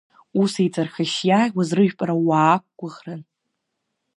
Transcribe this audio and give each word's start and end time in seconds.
Ус 0.41 0.53
еицырхашьшьы 0.61 1.23
иаауаз 1.29 1.69
рыжәпара 1.77 2.15
уаақәгәыӷрын. 2.27 3.21